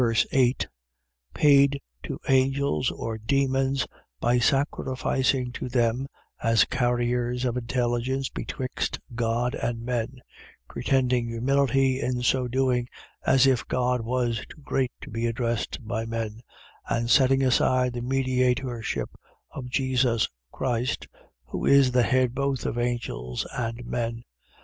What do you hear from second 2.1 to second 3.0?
angels